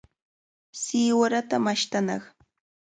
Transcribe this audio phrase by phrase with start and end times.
[0.81, 2.23] Siwarata mashtanaq.